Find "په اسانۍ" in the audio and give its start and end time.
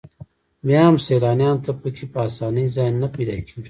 2.13-2.65